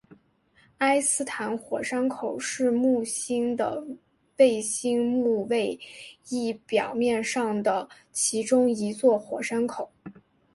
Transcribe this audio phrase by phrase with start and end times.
[0.79, 3.85] 埃斯坦火山口是木星的
[4.37, 5.79] 卫星木卫
[6.29, 9.91] 一表面上的其中一座火山口。